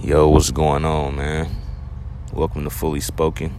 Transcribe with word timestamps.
Yo, 0.00 0.28
what's 0.28 0.52
going 0.52 0.84
on, 0.84 1.16
man? 1.16 1.50
Welcome 2.32 2.62
to 2.62 2.70
Fully 2.70 3.00
Spoken. 3.00 3.52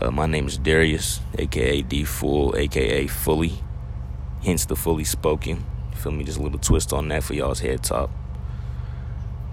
Uh, 0.00 0.12
my 0.12 0.26
name 0.26 0.46
is 0.46 0.56
Darius, 0.56 1.18
aka 1.36 1.82
D 1.82 2.04
Full, 2.04 2.56
aka 2.56 3.08
Fully, 3.08 3.54
hence 4.44 4.66
the 4.66 4.76
Fully 4.76 5.02
Spoken. 5.02 5.64
Feel 5.96 6.12
me? 6.12 6.22
Just 6.22 6.38
a 6.38 6.42
little 6.42 6.60
twist 6.60 6.92
on 6.92 7.08
that 7.08 7.24
for 7.24 7.34
y'all's 7.34 7.58
head 7.58 7.82
top. 7.82 8.08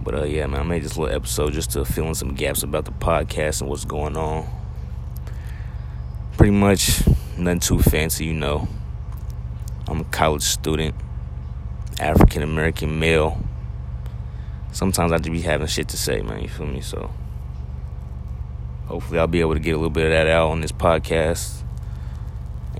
But 0.03 0.13
uh, 0.13 0.23
yeah, 0.25 0.45
man, 0.45 0.59
I 0.59 0.63
made 0.63 0.83
this 0.83 0.95
little 0.95 1.13
episode 1.13 1.53
just 1.53 1.71
to 1.71 1.85
fill 1.85 2.05
in 2.05 2.13
some 2.13 2.35
gaps 2.35 2.61
about 2.61 2.85
the 2.85 2.91
podcast 2.91 3.61
and 3.61 3.69
what's 3.69 3.83
going 3.83 4.15
on. 4.15 4.47
Pretty 6.37 6.51
much 6.51 7.01
nothing 7.35 7.61
too 7.61 7.79
fancy, 7.79 8.25
you 8.25 8.35
know. 8.35 8.67
I'm 9.87 10.01
a 10.01 10.05
college 10.05 10.43
student, 10.43 10.93
African 11.99 12.43
American 12.43 12.99
male. 12.99 13.41
Sometimes 14.71 15.11
I 15.11 15.17
just 15.17 15.31
be 15.31 15.41
having 15.41 15.67
shit 15.67 15.87
to 15.89 15.97
say, 15.97 16.21
man. 16.21 16.41
You 16.41 16.49
feel 16.49 16.67
me? 16.67 16.81
So 16.81 17.11
hopefully 18.85 19.19
I'll 19.19 19.27
be 19.27 19.41
able 19.41 19.53
to 19.53 19.59
get 19.59 19.71
a 19.71 19.77
little 19.77 19.89
bit 19.89 20.05
of 20.05 20.11
that 20.11 20.27
out 20.27 20.49
on 20.49 20.61
this 20.61 20.71
podcast 20.71 21.61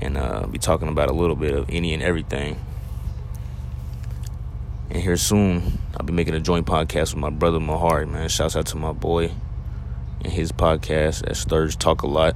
and 0.01 0.17
uh, 0.17 0.45
be 0.47 0.57
talking 0.57 0.87
about 0.87 1.09
a 1.09 1.13
little 1.13 1.35
bit 1.35 1.53
of 1.53 1.69
any 1.69 1.93
and 1.93 2.03
everything. 2.03 2.59
And 4.89 5.01
here 5.01 5.17
soon, 5.17 5.79
I'll 5.97 6.05
be 6.05 6.13
making 6.13 6.33
a 6.33 6.39
joint 6.39 6.65
podcast 6.65 7.13
with 7.13 7.17
my 7.17 7.29
brother 7.29 7.59
Mahari, 7.59 8.09
man. 8.09 8.29
Shouts 8.29 8.55
out 8.55 8.67
to 8.67 8.77
my 8.77 8.93
boy 8.93 9.31
and 10.23 10.31
his 10.31 10.51
podcast 10.51 11.27
at 11.27 11.35
Sturge 11.35 11.77
Talk 11.77 12.03
a 12.03 12.07
Lot. 12.07 12.35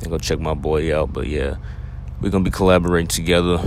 And 0.00 0.10
go 0.10 0.18
check 0.18 0.38
my 0.38 0.54
boy 0.54 0.96
out. 0.96 1.12
But 1.12 1.26
yeah, 1.26 1.56
we're 2.20 2.30
gonna 2.30 2.44
be 2.44 2.50
collaborating 2.50 3.08
together. 3.08 3.58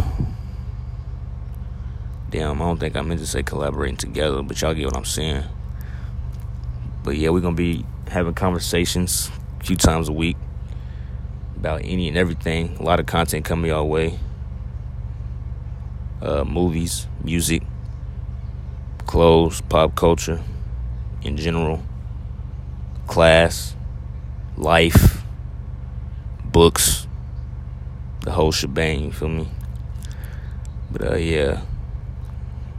Damn, 2.38 2.62
I 2.62 2.66
don't 2.66 2.80
think 2.80 2.96
I 2.96 3.02
meant 3.02 3.20
to 3.20 3.26
say 3.26 3.42
collaborating 3.42 3.98
together, 3.98 4.44
but 4.44 4.62
y'all 4.62 4.76
get 4.76 4.86
what 4.86 4.96
I'm 4.96 5.06
saying. 5.06 5.44
But 7.04 7.18
yeah, 7.18 7.30
we're 7.30 7.40
gonna 7.40 7.56
be 7.56 7.84
having 8.10 8.36
conversations 8.36 9.32
a 9.60 9.64
few 9.64 9.76
times 9.76 10.08
a 10.08 10.14
week 10.14 10.38
about 11.56 11.82
any 11.84 12.08
and 12.08 12.16
everything. 12.16 12.78
A 12.78 12.84
lot 12.84 13.00
of 13.00 13.08
content 13.08 13.44
coming 13.44 13.72
our 13.72 13.84
way 13.84 14.20
uh, 16.22 16.44
movies, 16.44 17.08
music, 17.24 17.64
clothes, 19.08 19.62
pop 19.62 19.96
culture 19.96 20.44
in 21.24 21.38
general, 21.38 21.82
class, 23.08 23.76
life, 24.58 25.24
books, 26.46 27.08
the 28.22 28.32
whole 28.34 28.52
shebang, 28.52 29.06
you 29.06 29.12
feel 29.12 29.28
me? 29.28 29.48
But 30.92 31.14
uh, 31.14 31.16
yeah, 31.16 31.62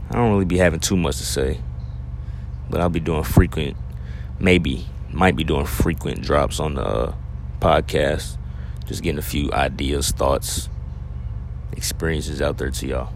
I 0.09 0.15
don't 0.15 0.31
really 0.31 0.45
be 0.45 0.57
having 0.57 0.79
too 0.79 0.97
much 0.97 1.17
to 1.17 1.25
say, 1.25 1.59
but 2.69 2.81
I'll 2.81 2.89
be 2.89 2.99
doing 2.99 3.23
frequent, 3.23 3.77
maybe, 4.39 4.87
might 5.11 5.35
be 5.35 5.43
doing 5.43 5.65
frequent 5.65 6.21
drops 6.21 6.59
on 6.59 6.75
the 6.75 6.85
uh, 6.85 7.15
podcast, 7.59 8.37
just 8.87 9.03
getting 9.03 9.19
a 9.19 9.23
few 9.23 9.51
ideas, 9.51 10.09
thoughts, 10.11 10.67
experiences 11.73 12.41
out 12.41 12.57
there 12.57 12.71
to 12.71 12.87
y'all. 12.87 13.13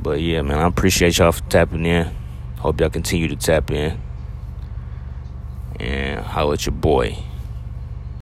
But 0.00 0.20
yeah, 0.20 0.42
man, 0.42 0.58
I 0.58 0.66
appreciate 0.66 1.18
y'all 1.18 1.32
for 1.32 1.42
tapping 1.50 1.84
in. 1.84 2.14
Hope 2.58 2.80
y'all 2.80 2.90
continue 2.90 3.28
to 3.28 3.36
tap 3.36 3.70
in. 3.70 4.00
And 5.78 6.24
holla 6.24 6.54
at 6.54 6.64
your 6.64 6.74
boy. 6.74 7.18